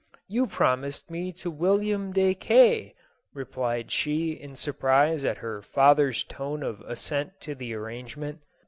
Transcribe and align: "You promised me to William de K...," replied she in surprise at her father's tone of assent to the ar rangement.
"You 0.37 0.47
promised 0.47 1.11
me 1.11 1.31
to 1.33 1.51
William 1.51 2.11
de 2.11 2.33
K...," 2.33 2.95
replied 3.35 3.91
she 3.91 4.31
in 4.31 4.55
surprise 4.55 5.23
at 5.23 5.37
her 5.45 5.61
father's 5.61 6.23
tone 6.23 6.63
of 6.63 6.81
assent 6.87 7.39
to 7.41 7.53
the 7.53 7.75
ar 7.75 7.81
rangement. 7.81 8.39